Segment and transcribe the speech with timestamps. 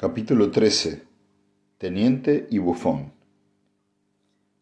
[0.00, 1.02] Capítulo 13.
[1.76, 3.12] Teniente y bufón.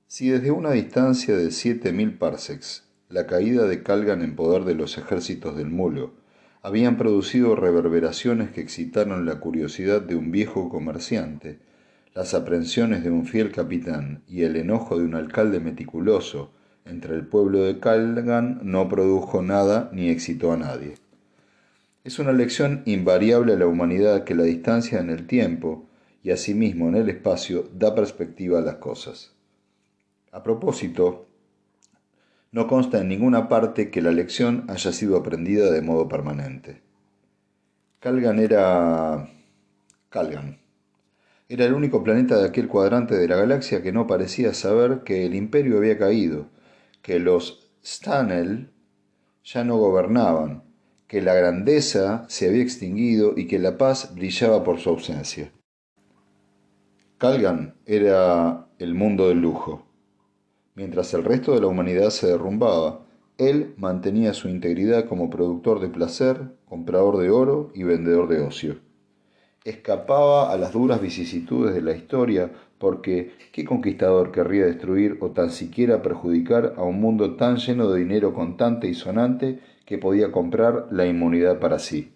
[0.09, 4.75] Si desde una distancia de siete mil parsecs la caída de Calgan en poder de
[4.75, 6.15] los ejércitos del mulo
[6.61, 11.61] habían producido reverberaciones que excitaron la curiosidad de un viejo comerciante,
[12.15, 16.51] las aprensiones de un fiel capitán y el enojo de un alcalde meticuloso
[16.85, 20.95] entre el pueblo de Calgan no produjo nada ni excitó a nadie.
[22.09, 25.91] Es una lección invariable a la humanidad que la distancia en el tiempo
[26.23, 29.35] y asimismo en el espacio da perspectiva a las cosas.
[30.33, 31.27] A propósito,
[32.51, 36.81] no consta en ninguna parte que la lección haya sido aprendida de modo permanente.
[38.01, 39.29] Calgan era...
[40.09, 40.61] Calgan.
[41.47, 45.27] Era el único planeta de aquel cuadrante de la galaxia que no parecía saber que
[45.27, 46.47] el imperio había caído,
[47.03, 48.71] que los Stanel
[49.45, 50.68] ya no gobernaban,
[51.09, 55.51] que la grandeza se había extinguido y que la paz brillaba por su ausencia.
[57.17, 59.87] Calgan era el mundo del lujo.
[60.75, 63.07] Mientras el resto de la humanidad se derrumbaba,
[63.39, 68.77] él mantenía su integridad como productor de placer, comprador de oro y vendedor de ocio.
[69.65, 75.51] Escapaba a las duras vicisitudes de la historia porque ¿qué conquistador querría destruir o tan
[75.51, 79.59] siquiera perjudicar a un mundo tan lleno de dinero contante y sonante
[79.89, 82.13] que podía comprar la inmunidad para sí.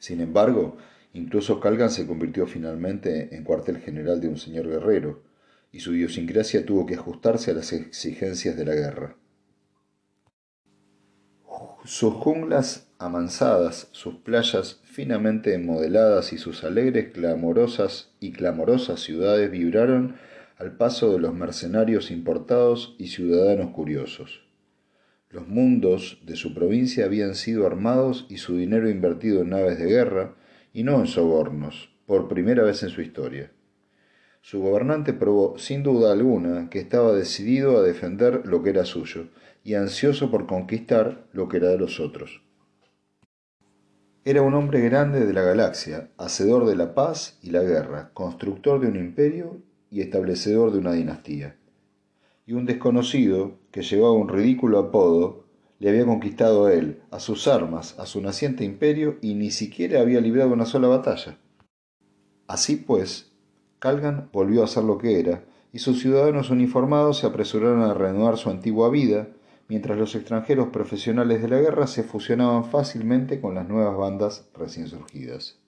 [0.00, 0.76] Sin embargo,
[1.12, 5.22] incluso Calgan se convirtió finalmente en cuartel general de un señor guerrero,
[5.70, 9.16] y su idiosincrasia tuvo que ajustarse a las exigencias de la guerra.
[11.84, 20.16] Sus junglas amansadas, sus playas finamente modeladas y sus alegres, clamorosas y clamorosas ciudades vibraron
[20.58, 24.49] al paso de los mercenarios importados y ciudadanos curiosos.
[25.30, 29.86] Los mundos de su provincia habían sido armados y su dinero invertido en naves de
[29.86, 30.34] guerra
[30.72, 33.52] y no en sobornos, por primera vez en su historia.
[34.40, 39.28] Su gobernante probó sin duda alguna que estaba decidido a defender lo que era suyo
[39.62, 42.42] y ansioso por conquistar lo que era de los otros.
[44.24, 48.80] Era un hombre grande de la galaxia, hacedor de la paz y la guerra, constructor
[48.80, 51.56] de un imperio y establecedor de una dinastía
[52.50, 55.44] y un desconocido, que llevaba un ridículo apodo,
[55.78, 60.00] le había conquistado a él, a sus armas, a su naciente imperio, y ni siquiera
[60.00, 61.38] había librado una sola batalla.
[62.46, 63.32] Así pues,
[63.78, 68.36] Calgan volvió a ser lo que era, y sus ciudadanos uniformados se apresuraron a reanudar
[68.36, 69.28] su antigua vida,
[69.68, 74.88] mientras los extranjeros profesionales de la guerra se fusionaban fácilmente con las nuevas bandas recién
[74.88, 75.59] surgidas.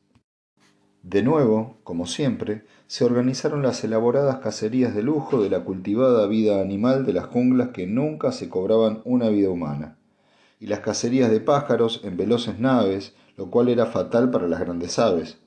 [1.03, 6.61] De nuevo, como siempre, se organizaron las elaboradas cacerías de lujo de la cultivada vida
[6.61, 9.99] animal de las junglas que nunca se cobraban una vida humana,
[10.61, 15.01] y las cacerías de pájaros en veloces naves, lo cual era fatal para las grandes
[15.01, 15.39] aves.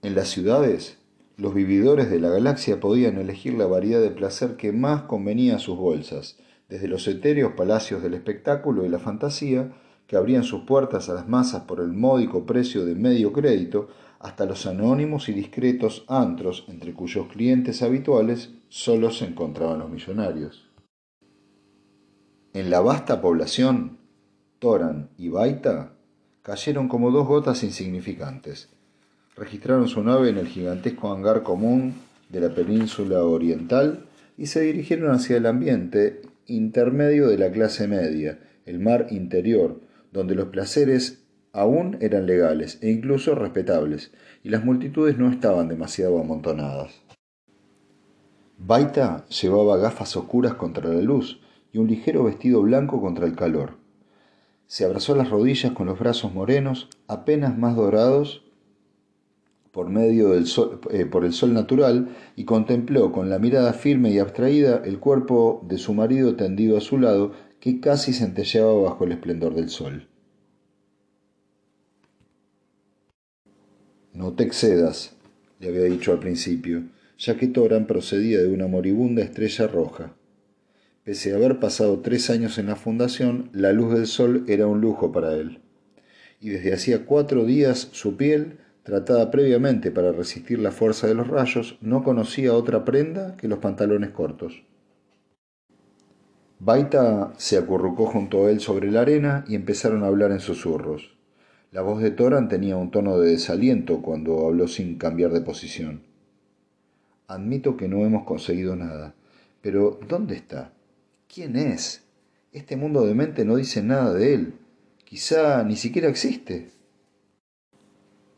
[0.00, 0.98] En las ciudades,
[1.36, 5.58] los vividores de la galaxia podían elegir la variedad de placer que más convenía a
[5.58, 6.38] sus bolsas,
[6.70, 9.74] desde los etéreos palacios del espectáculo y la fantasía,
[10.06, 13.88] que abrían sus puertas a las masas por el módico precio de medio crédito,
[14.20, 20.70] hasta los anónimos y discretos antros entre cuyos clientes habituales solo se encontraban los millonarios.
[22.54, 23.98] En la vasta población,
[24.58, 25.92] Toran y Baita
[26.42, 28.68] cayeron como dos gotas insignificantes.
[29.36, 31.94] Registraron su nave en el gigantesco hangar común
[32.28, 34.06] de la península oriental
[34.38, 39.80] y se dirigieron hacia el ambiente intermedio de la clase media, el mar interior,
[40.14, 44.12] donde los placeres aún eran legales e incluso respetables,
[44.44, 47.02] y las multitudes no estaban demasiado amontonadas.
[48.56, 51.40] Baita llevaba gafas oscuras contra la luz
[51.72, 53.72] y un ligero vestido blanco contra el calor.
[54.66, 58.44] Se abrazó las rodillas con los brazos morenos, apenas más dorados
[59.72, 64.12] por medio del sol, eh, por el sol natural, y contempló con la mirada firme
[64.12, 67.32] y abstraída el cuerpo de su marido tendido a su lado
[67.64, 70.06] que casi centelleaba bajo el esplendor del sol.
[74.12, 75.16] No te excedas,
[75.60, 76.82] le había dicho al principio,
[77.16, 80.14] ya que Toran procedía de una moribunda estrella roja.
[81.04, 84.82] Pese a haber pasado tres años en la fundación, la luz del sol era un
[84.82, 85.60] lujo para él.
[86.42, 91.28] Y desde hacía cuatro días su piel, tratada previamente para resistir la fuerza de los
[91.28, 94.64] rayos, no conocía otra prenda que los pantalones cortos.
[96.60, 101.14] Baita se acurrucó junto a él sobre la arena y empezaron a hablar en susurros.
[101.72, 106.02] La voz de Toran tenía un tono de desaliento cuando habló sin cambiar de posición.
[107.26, 109.14] Admito que no hemos conseguido nada,
[109.60, 110.72] pero ¿dónde está?
[111.26, 112.04] ¿Quién es?
[112.52, 114.54] Este mundo de mente no dice nada de él.
[115.04, 116.70] Quizá ni siquiera existe.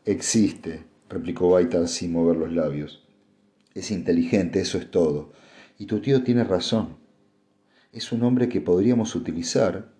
[0.05, 3.05] Existe, replicó Baita sin mover los labios.
[3.75, 5.31] Es inteligente, eso es todo.
[5.77, 6.97] Y tu tío tiene razón.
[7.97, 9.91] Es un hombre que podríamos utilizar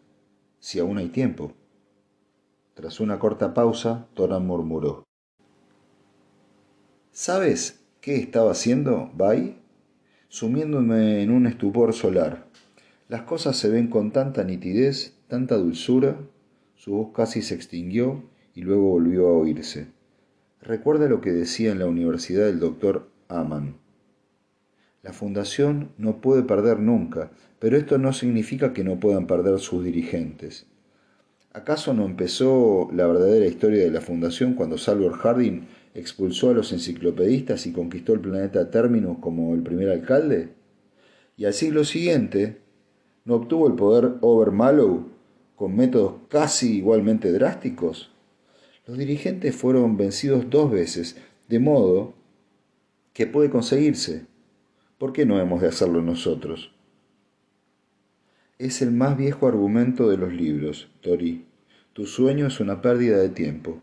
[0.59, 1.53] si aún hay tiempo.
[2.75, 5.03] Tras una corta pausa, Toran murmuró.
[7.11, 9.57] ¿Sabes qué estaba haciendo, Bai?
[10.27, 12.45] Sumiéndome en un estupor solar.
[13.09, 16.19] Las cosas se ven con tanta nitidez, tanta dulzura.
[16.75, 18.21] Su voz casi se extinguió
[18.53, 19.87] y luego volvió a oírse.
[20.61, 23.86] Recuerda lo que decía en la universidad el doctor Aman.
[25.07, 29.81] La fundación no puede perder nunca, pero esto no significa que no puedan perder sus
[29.85, 30.65] dirigentes.
[31.53, 36.73] ¿Acaso no empezó la verdadera historia de la fundación cuando Salvador Harding expulsó a los
[36.73, 40.49] enciclopedistas y conquistó el planeta Terminus como el primer alcalde?
[41.37, 42.57] Y al siglo siguiente,
[43.23, 45.07] ¿no obtuvo el poder Over Mallow
[45.55, 48.11] con métodos casi igualmente drásticos?
[48.85, 51.15] Los dirigentes fueron vencidos dos veces,
[51.47, 52.13] de modo
[53.13, 54.25] que puede conseguirse.
[54.97, 56.71] ¿Por qué no hemos de hacerlo nosotros?
[58.57, 61.45] Es el más viejo argumento de los libros, Tori.
[61.93, 63.79] Tu sueño es una pérdida de tiempo.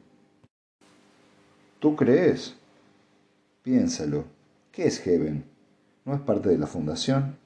[1.78, 2.56] ¿Tú crees?
[3.62, 4.24] Piénsalo.
[4.72, 5.44] ¿Qué es Heaven?
[6.04, 7.36] ¿No es parte de la fundación?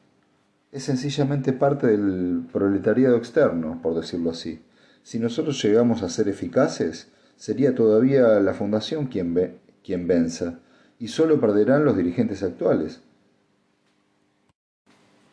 [0.73, 4.62] Es sencillamente parte del proletariado externo, por decirlo así.
[5.03, 10.61] Si nosotros llegamos a ser eficaces, sería todavía la fundación quien, ve, quien venza,
[10.99, 13.03] y solo perderán los dirigentes actuales.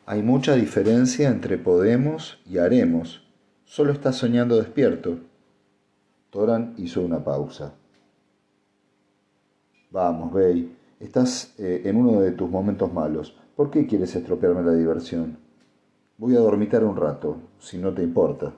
[0.08, 3.24] Hay mucha diferencia entre podemos y haremos.
[3.64, 5.18] Solo estás soñando despierto.
[6.30, 7.74] Toran hizo una pausa.
[9.90, 13.36] Vamos, Bey, estás eh, en uno de tus momentos malos.
[13.56, 15.40] ¿Por qué quieres estropearme la diversión?
[16.20, 18.54] Voy a dormitar un rato, si no te importa.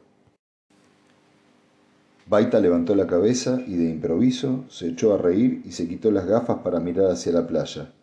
[2.27, 6.25] Baita levantó la cabeza y de improviso se echó a reír y se quitó las
[6.25, 7.93] gafas para mirar hacia la playa,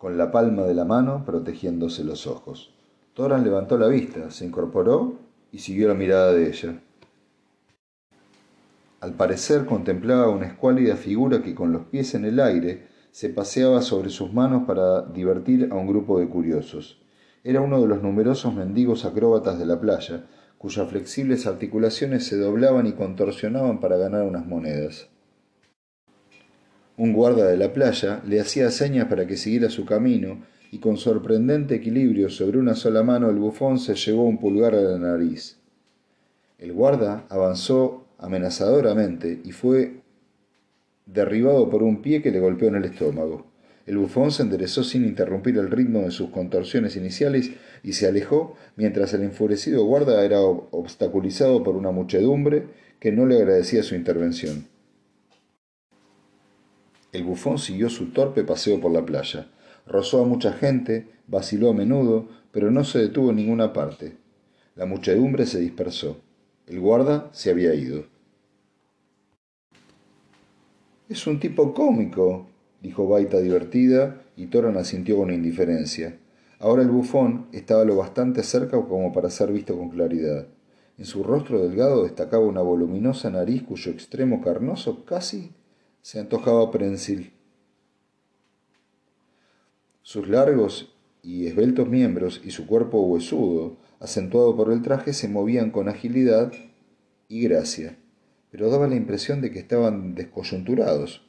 [0.00, 2.72] con la palma de la mano protegiéndose los ojos.
[3.12, 5.18] Toran levantó la vista, se incorporó
[5.52, 6.80] y siguió la mirada de ella.
[9.00, 13.82] Al parecer contemplaba una escuálida figura que con los pies en el aire se paseaba
[13.82, 17.02] sobre sus manos para divertir a un grupo de curiosos.
[17.44, 20.24] Era uno de los numerosos mendigos acróbatas de la playa,
[20.56, 25.10] cuyas flexibles articulaciones se doblaban y contorsionaban para ganar unas monedas.
[27.00, 30.98] Un guarda de la playa le hacía señas para que siguiera su camino y con
[30.98, 35.56] sorprendente equilibrio sobre una sola mano el bufón se llevó un pulgar a la nariz.
[36.58, 40.02] El guarda avanzó amenazadoramente y fue
[41.06, 43.46] derribado por un pie que le golpeó en el estómago.
[43.86, 47.50] El bufón se enderezó sin interrumpir el ritmo de sus contorsiones iniciales
[47.82, 52.66] y se alejó mientras el enfurecido guarda era obstaculizado por una muchedumbre
[52.98, 54.66] que no le agradecía su intervención.
[57.12, 59.48] El bufón siguió su torpe paseo por la playa.
[59.86, 64.16] Rozó a mucha gente, vaciló a menudo, pero no se detuvo en ninguna parte.
[64.76, 66.18] La muchedumbre se dispersó.
[66.66, 68.04] El guarda se había ido.
[71.08, 72.46] Es un tipo cómico,
[72.80, 76.16] dijo Baita divertida, y Toran asintió con indiferencia.
[76.60, 80.46] Ahora el bufón estaba lo bastante cerca como para ser visto con claridad.
[80.96, 85.50] En su rostro delgado destacaba una voluminosa nariz cuyo extremo carnoso casi
[86.02, 87.32] se antojaba prensil.
[90.02, 95.70] Sus largos y esbeltos miembros y su cuerpo huesudo, acentuado por el traje, se movían
[95.70, 96.52] con agilidad
[97.28, 97.98] y gracia,
[98.50, 101.22] pero daba la impresión de que estaban descoyunturados.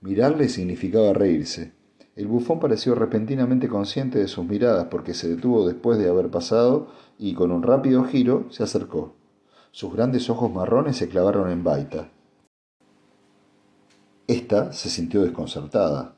[0.00, 1.72] Mirarle significaba reírse.
[2.14, 6.92] El bufón pareció repentinamente consciente de sus miradas porque se detuvo después de haber pasado
[7.18, 9.15] y con un rápido giro se acercó.
[9.76, 12.08] Sus grandes ojos marrones se clavaron en Baita.
[14.26, 16.16] Esta se sintió desconcertada.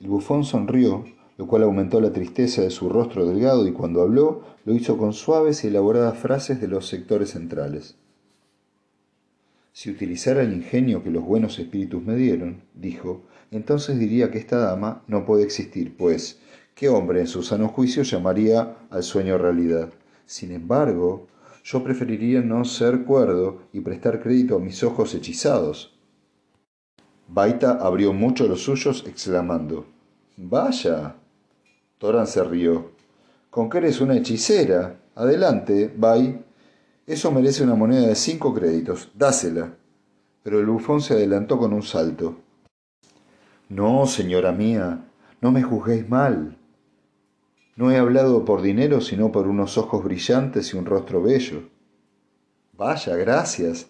[0.00, 1.04] El bufón sonrió,
[1.38, 5.12] lo cual aumentó la tristeza de su rostro delgado y cuando habló lo hizo con
[5.12, 7.94] suaves y elaboradas frases de los sectores centrales.
[9.72, 14.58] Si utilizara el ingenio que los buenos espíritus me dieron, dijo, entonces diría que esta
[14.58, 16.40] dama no puede existir, pues,
[16.74, 19.92] ¿qué hombre en su sano juicio llamaría al sueño realidad?
[20.24, 21.28] Sin embargo,
[21.66, 25.98] yo preferiría no ser cuerdo y prestar crédito a mis ojos hechizados.
[27.26, 29.84] Baita abrió mucho los suyos, exclamando,
[30.36, 31.16] Vaya.
[31.98, 32.92] Toran se rió.
[33.50, 35.00] Con que eres una hechicera.
[35.16, 36.44] Adelante, Bai.
[37.04, 39.10] Eso merece una moneda de cinco créditos.
[39.14, 39.74] Dásela.
[40.44, 42.36] Pero el bufón se adelantó con un salto.
[43.70, 45.08] No, señora mía,
[45.40, 46.56] no me juzguéis mal.
[47.76, 51.68] No he hablado por dinero, sino por unos ojos brillantes y un rostro bello.
[52.72, 53.88] Vaya, gracias.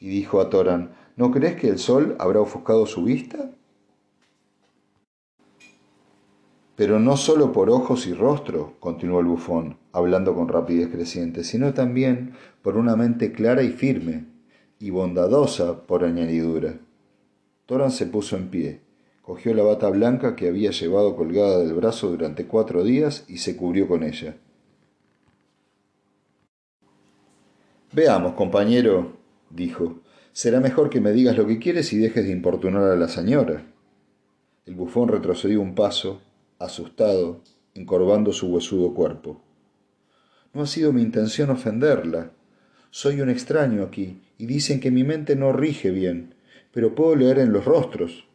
[0.00, 3.50] Y dijo a Toran, ¿no crees que el sol habrá ofuscado su vista?
[6.76, 11.72] Pero no solo por ojos y rostro, continuó el bufón, hablando con rapidez creciente, sino
[11.72, 14.26] también por una mente clara y firme,
[14.78, 16.80] y bondadosa por añadidura.
[17.66, 18.80] Toran se puso en pie,
[19.32, 23.56] cogió la bata blanca que había llevado colgada del brazo durante cuatro días y se
[23.56, 24.36] cubrió con ella.
[27.94, 29.16] Veamos, compañero,
[29.48, 30.00] dijo,
[30.34, 33.64] será mejor que me digas lo que quieres y dejes de importunar a la señora.
[34.66, 36.20] El bufón retrocedió un paso,
[36.58, 37.40] asustado,
[37.72, 39.40] encorvando su huesudo cuerpo.
[40.52, 42.32] No ha sido mi intención ofenderla.
[42.90, 46.34] Soy un extraño aquí, y dicen que mi mente no rige bien,
[46.70, 48.26] pero puedo leer en los rostros.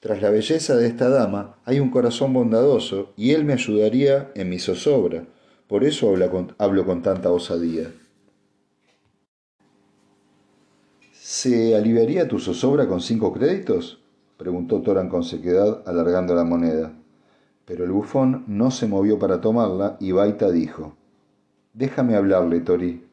[0.00, 4.50] Tras la belleza de esta dama hay un corazón bondadoso, y él me ayudaría en
[4.50, 5.24] mi zozobra.
[5.66, 7.90] Por eso hablo con, hablo con tanta osadía.
[11.12, 14.00] ¿Se aliviaría tu zozobra con cinco créditos?
[14.36, 16.92] preguntó Toran con sequedad, alargando la moneda.
[17.64, 20.94] Pero el bufón no se movió para tomarla y Baita dijo,
[21.72, 23.04] Déjame hablarle, Tori.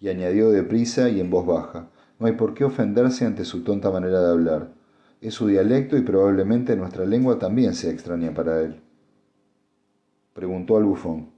[0.00, 3.90] Y añadió deprisa y en voz baja, No hay por qué ofenderse ante su tonta
[3.90, 4.81] manera de hablar.
[5.22, 8.82] Es su dialecto y probablemente nuestra lengua también sea extraña para él.
[10.34, 11.30] Preguntó al bufón.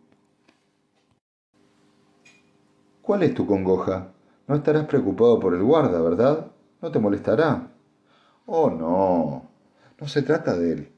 [3.01, 4.13] ¿Cuál es tu congoja?
[4.49, 6.51] No estarás preocupado por el guarda, ¿verdad?
[6.83, 7.71] No te molestará.
[8.47, 9.49] Oh, no.
[10.01, 10.95] No se trata de él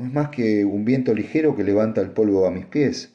[0.00, 3.12] no es más que un viento ligero que levanta el polvo a mis pies.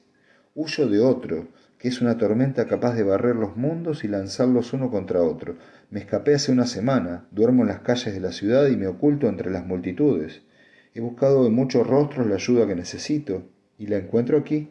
[0.54, 1.48] Huyo de otro,
[1.80, 5.56] que es una tormenta capaz de barrer los mundos y lanzarlos uno contra otro.
[5.90, 9.28] Me escapé hace una semana, duermo en las calles de la ciudad y me oculto
[9.28, 10.42] entre las multitudes.
[10.94, 13.44] He buscado en muchos rostros la ayuda que necesito,
[13.78, 14.70] y la encuentro aquí.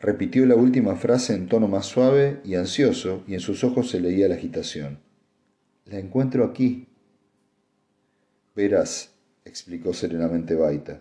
[0.00, 4.00] Repitió la última frase en tono más suave y ansioso, y en sus ojos se
[4.00, 5.00] leía la agitación.
[5.84, 6.86] La encuentro aquí,
[8.54, 9.14] Verás,
[9.44, 11.00] explicó serenamente Baita.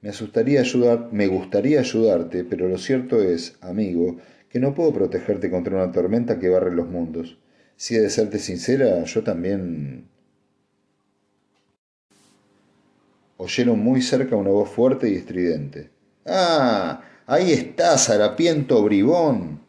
[0.00, 4.18] Me asustaría ayudar, me gustaría ayudarte, pero lo cierto es, amigo,
[4.54, 7.38] que no puedo protegerte contra una tormenta que barre los mundos.
[7.74, 10.06] Si he de serte sincera, yo también.
[13.36, 15.90] Oyeron muy cerca una voz fuerte y estridente.
[16.24, 17.02] ¡Ah!
[17.26, 19.60] Ahí estás, harapiento bribón.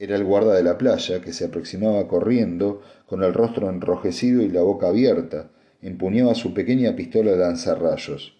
[0.00, 4.48] Era el guarda de la playa, que se aproximaba corriendo, con el rostro enrojecido y
[4.48, 5.52] la boca abierta,
[5.82, 8.36] empuñaba su pequeña pistola de lanzarrayos.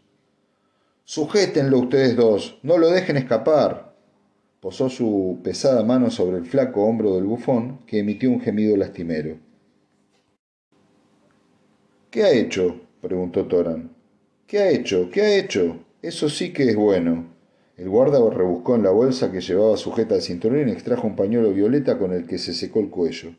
[1.04, 3.89] Sujétenlo ustedes dos, no lo dejen escapar.
[4.60, 9.38] Posó su pesada mano sobre el flaco hombro del bufón, que emitió un gemido lastimero.
[12.10, 12.80] ¿Qué ha hecho?
[13.00, 13.90] preguntó Toran.
[14.46, 15.08] ¿Qué ha hecho?
[15.10, 15.78] ¿Qué ha hecho?
[16.02, 17.26] Eso sí que es bueno.
[17.78, 21.52] El guarda rebuscó en la bolsa que llevaba sujeta al cinturón y extrajo un pañuelo
[21.52, 23.34] violeta con el que se secó el cuello.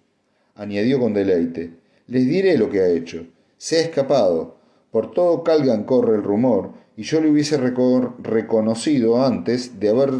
[0.55, 1.71] Añadió con deleite.
[2.07, 3.27] Les diré lo que ha hecho.
[3.57, 4.55] Se ha escapado.
[4.89, 10.11] Por todo Calgan corre el rumor, y yo le hubiese reconocido antes de, haber,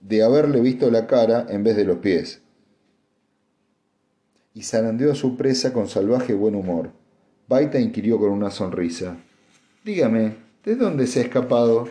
[0.00, 2.42] de haberle visto la cara en vez de los pies.
[4.54, 6.92] Y zarandeó a su presa con salvaje buen humor.
[7.48, 9.16] Baita inquirió con una sonrisa.
[9.84, 11.88] Dígame, ¿de dónde se ha escapado?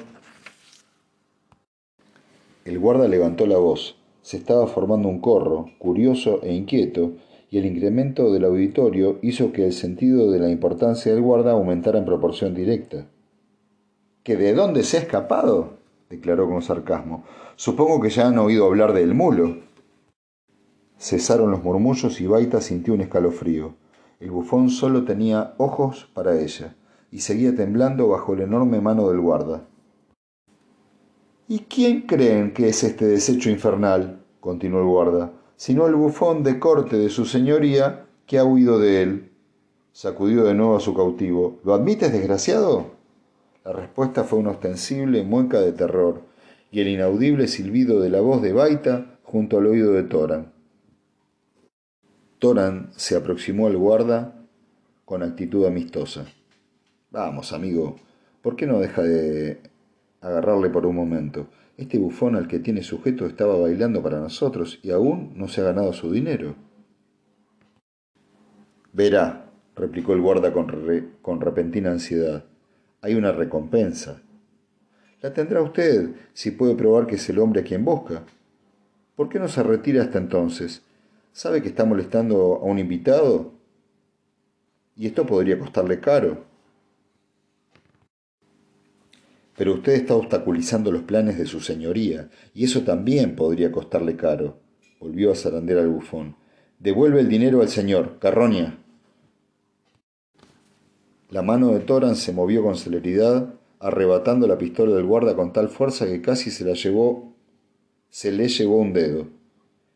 [2.65, 3.95] El guarda levantó la voz.
[4.21, 7.13] Se estaba formando un corro, curioso e inquieto,
[7.51, 11.99] y el incremento del auditorio hizo que el sentido de la importancia del guarda aumentara
[11.99, 13.07] en proporción directa.
[14.23, 15.77] ¿Que de dónde se ha escapado?
[16.09, 17.23] declaró con sarcasmo.
[17.55, 19.57] Supongo que ya han oído hablar del mulo.
[20.97, 23.75] Cesaron los murmullos y Baita sintió un escalofrío.
[24.19, 26.75] El bufón solo tenía ojos para ella,
[27.11, 29.67] y seguía temblando bajo la enorme mano del guarda.
[31.47, 34.23] ¿Y quién creen que es este desecho infernal?
[34.39, 39.01] continuó el guarda sino el bufón de corte de su señoría que ha huido de
[39.01, 39.31] él.
[39.93, 41.59] Sacudió de nuevo a su cautivo.
[41.63, 42.87] ¿Lo admites, desgraciado?
[43.63, 46.21] La respuesta fue una ostensible mueca de terror
[46.71, 50.53] y el inaudible silbido de la voz de Baita junto al oído de Toran.
[52.39, 54.35] Toran se aproximó al guarda
[55.05, 56.25] con actitud amistosa.
[57.11, 57.95] Vamos, amigo,
[58.41, 59.61] ¿por qué no deja de
[60.21, 61.47] agarrarle por un momento?
[61.77, 65.65] Este bufón al que tiene sujeto estaba bailando para nosotros y aún no se ha
[65.65, 66.55] ganado su dinero.
[68.93, 70.67] Verá, replicó el guarda con,
[71.21, 72.45] con repentina ansiedad,
[73.01, 74.21] hay una recompensa.
[75.25, 78.23] La tendrá usted si puede probar que es el hombre a quien busca.
[79.15, 80.83] ¿Por qué no se retira hasta entonces?
[81.31, 83.51] ¿Sabe que está molestando a un invitado?
[84.95, 86.45] Y esto podría costarle caro.
[89.57, 94.59] Pero usted está obstaculizando los planes de su señoría, y eso también podría costarle caro.
[94.99, 96.35] Volvió a zarandear al bufón.
[96.77, 98.77] Devuelve el dinero al señor, Carroña.
[101.31, 103.55] La mano de Toran se movió con celeridad,
[103.85, 107.35] arrebatando la pistola del guarda con tal fuerza que casi se la llevó,
[108.09, 109.27] se le llevó un dedo.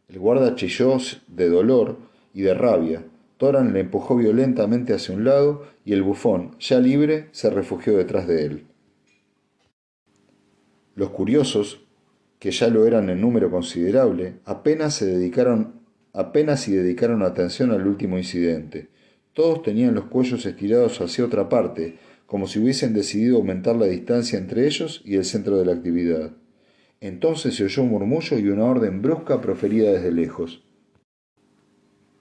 [0.07, 1.97] El guarda chilló de dolor
[2.31, 3.03] y de rabia.
[3.37, 8.27] Toran le empujó violentamente hacia un lado y el bufón, ya libre, se refugió detrás
[8.27, 8.67] de él.
[10.93, 11.81] Los curiosos,
[12.37, 15.79] que ya lo eran en número considerable, apenas se dedicaron
[16.13, 18.89] apenas y dedicaron atención al último incidente.
[19.33, 21.97] Todos tenían los cuellos estirados hacia otra parte,
[22.29, 26.29] como si hubiesen decidido aumentar la distancia entre ellos y el centro de la actividad.
[27.01, 30.63] Entonces se oyó un murmullo y una orden brusca proferida desde lejos.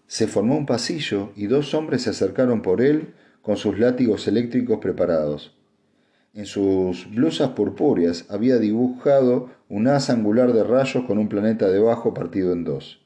[0.06, 3.12] Se formó un pasillo y dos hombres se acercaron por él
[3.42, 5.54] con sus látigos eléctricos preparados.
[6.32, 12.14] En sus blusas purpúreas había dibujado un haz angular de rayos con un planeta debajo
[12.14, 13.02] partido en dos.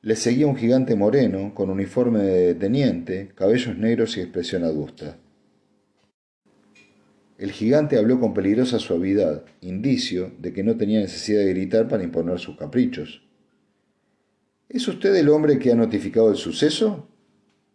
[0.00, 5.16] Le seguía un gigante moreno, con uniforme de teniente, cabellos negros y expresión adusta.
[7.38, 12.02] El gigante habló con peligrosa suavidad, indicio de que no tenía necesidad de gritar para
[12.02, 13.22] imponer sus caprichos.
[14.70, 17.08] ¿Es usted el hombre que ha notificado el suceso?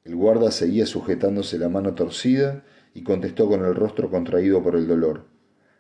[0.04, 2.64] El guarda seguía sujetándose la mano torcida
[2.96, 5.28] y contestó con el rostro contraído por el dolor.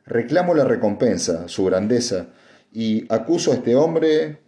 [0.06, 2.30] Reclamo la recompensa, su grandeza,
[2.72, 4.40] y acuso a este hombre.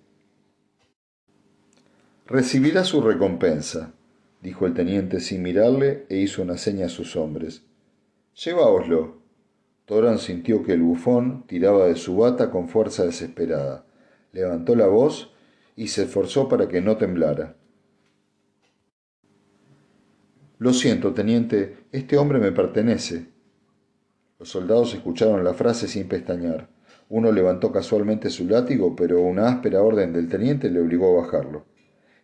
[2.27, 3.93] Recibirá su recompensa,
[4.41, 7.63] dijo el teniente sin mirarle e hizo una seña a sus hombres.
[8.35, 9.22] Lleváoslo.
[9.85, 13.85] Toran sintió que el bufón tiraba de su bata con fuerza desesperada.
[14.31, 15.33] Levantó la voz
[15.75, 17.55] y se esforzó para que no temblara.
[20.57, 23.27] Lo siento, teniente, este hombre me pertenece.
[24.39, 26.69] Los soldados escucharon la frase sin pestañear.
[27.09, 31.65] Uno levantó casualmente su látigo, pero una áspera orden del teniente le obligó a bajarlo.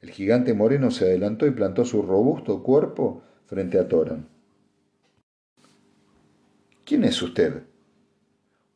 [0.02, 4.30] El gigante moreno se adelantó y plantó su robusto cuerpo frente a Toran.
[6.90, 7.54] ¿Quién es usted?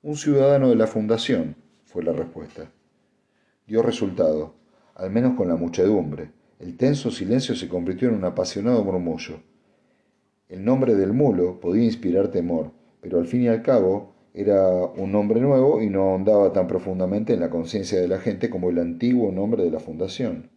[0.03, 2.71] Un ciudadano de la Fundación, fue la respuesta.
[3.65, 4.53] Dio resultado,
[4.93, 6.29] al menos con la muchedumbre.
[6.59, 9.41] El tenso silencio se convirtió en un apasionado murmullo.
[10.47, 12.69] El nombre del mulo podía inspirar temor,
[13.01, 17.33] pero al fin y al cabo era un nombre nuevo y no ahondaba tan profundamente
[17.33, 20.51] en la conciencia de la gente como el antiguo nombre de la fundación,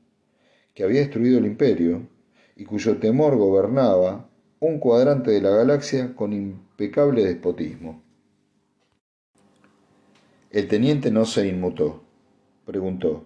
[0.74, 2.06] que había destruido el imperio
[2.54, 4.28] y cuyo temor gobernaba
[4.60, 8.02] un cuadrante de la galaxia con impecable despotismo.
[10.50, 12.02] El teniente no se inmutó.
[12.64, 13.24] Preguntó,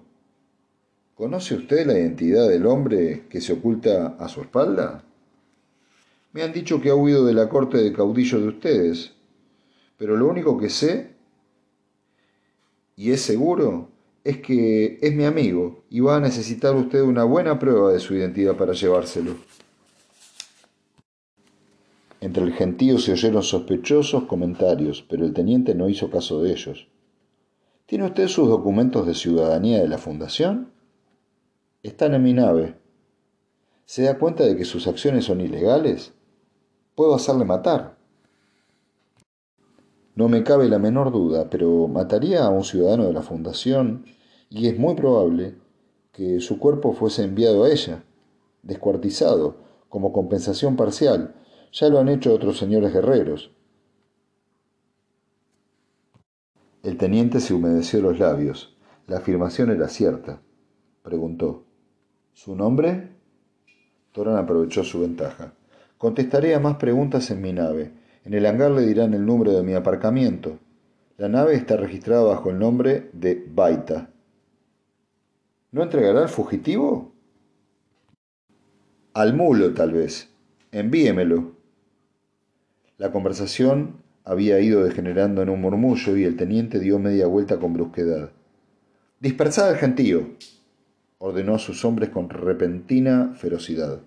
[1.14, 5.04] ¿Conoce usted la identidad del hombre que se oculta a su espalda?
[6.32, 9.12] Me han dicho que ha huido de la corte de caudillo de ustedes,
[9.98, 11.10] pero lo único que sé,
[12.96, 13.90] y es seguro,
[14.24, 18.14] es que es mi amigo y va a necesitar usted una buena prueba de su
[18.14, 19.36] identidad para llevárselo.
[22.20, 26.88] Entre el gentío se oyeron sospechosos comentarios, pero el teniente no hizo caso de ellos.
[27.87, 30.70] ¿Tiene usted sus documentos de ciudadanía de la Fundación?
[31.83, 32.76] Están en mi nave.
[33.87, 36.12] ¿Se da cuenta de que sus acciones son ilegales?
[36.94, 37.96] Puedo hacerle matar.
[40.14, 44.04] No me cabe la menor duda, pero mataría a un ciudadano de la Fundación
[44.50, 45.54] y es muy probable
[46.12, 48.04] que su cuerpo fuese enviado a ella,
[48.62, 49.56] descuartizado,
[49.88, 51.35] como compensación parcial.
[51.72, 53.52] Ya lo han hecho otros señores guerreros.
[56.83, 58.76] El teniente se humedeció los labios.
[59.06, 60.40] La afirmación era cierta.
[61.02, 61.64] Preguntó.
[62.33, 63.11] ¿Su nombre?
[64.12, 65.52] Toran aprovechó su ventaja.
[65.98, 67.92] Contestaré a más preguntas en mi nave.
[68.24, 70.59] En el hangar le dirán el número de mi aparcamiento.
[71.18, 74.11] La nave está registrada bajo el nombre de Baita.
[75.70, 77.12] ¿No entregará al fugitivo?
[79.12, 80.33] Al mulo, tal vez.
[80.72, 81.59] Envíemelo.
[83.00, 87.72] La conversación había ido degenerando en un murmullo y el teniente dio media vuelta con
[87.72, 88.32] brusquedad.
[89.20, 90.36] Dispersad al gentío,
[91.16, 94.00] ordenó a sus hombres con repentina ferocidad.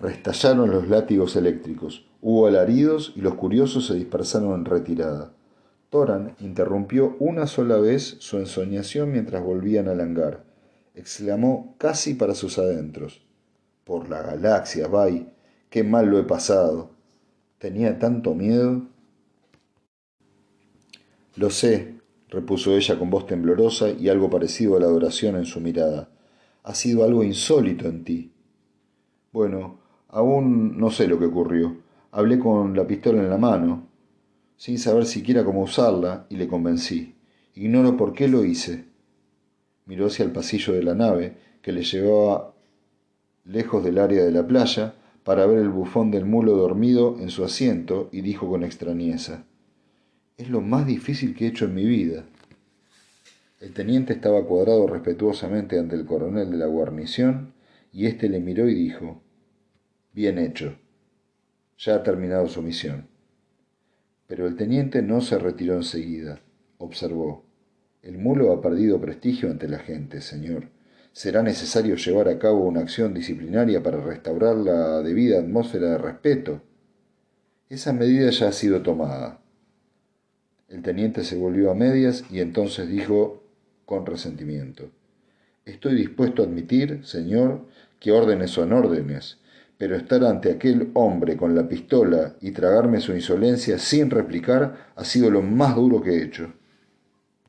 [0.00, 5.34] Restallaron los látigos eléctricos, hubo alaridos y los curiosos se dispersaron en retirada.
[5.90, 10.44] Toran interrumpió una sola vez su ensoñación mientras volvían al hangar.
[10.94, 13.22] Exclamó casi para sus adentros.
[13.84, 15.30] Por la galaxia, Bay,
[15.68, 16.91] qué mal lo he pasado.
[17.62, 18.82] Tenía tanto miedo.
[21.36, 21.94] Lo sé,
[22.28, 26.10] repuso ella con voz temblorosa y algo parecido a la adoración en su mirada.
[26.64, 28.32] Ha sido algo insólito en ti.
[29.30, 31.76] Bueno, Aún no sé lo que ocurrió.
[32.10, 33.88] Hablé con la pistola en la mano.
[34.56, 37.14] sin saber siquiera cómo usarla, y le convencí.
[37.54, 38.86] Ignoro por qué lo hice.
[39.86, 42.54] Miró hacia el pasillo de la nave, que le llevaba
[43.44, 47.44] lejos del área de la playa, para ver el bufón del mulo dormido en su
[47.44, 49.44] asiento, y dijo con extrañeza,
[50.36, 52.24] Es lo más difícil que he hecho en mi vida.
[53.60, 57.52] El teniente estaba cuadrado respetuosamente ante el coronel de la guarnición,
[57.92, 59.22] y éste le miró y dijo,
[60.12, 60.76] Bien hecho.
[61.78, 63.08] Ya ha terminado su misión.
[64.26, 66.40] Pero el teniente no se retiró enseguida.
[66.78, 67.44] Observó.
[68.02, 70.68] El mulo ha perdido prestigio ante la gente, señor.
[71.12, 76.62] Será necesario llevar a cabo una acción disciplinaria para restaurar la debida atmósfera de respeto.
[77.68, 79.40] Esa medida ya ha sido tomada.
[80.68, 83.42] El teniente se volvió a medias y entonces dijo
[83.84, 84.90] con resentimiento
[85.66, 87.66] Estoy dispuesto a admitir, señor,
[88.00, 89.38] que órdenes son órdenes,
[89.76, 95.04] pero estar ante aquel hombre con la pistola y tragarme su insolencia sin replicar ha
[95.04, 96.54] sido lo más duro que he hecho.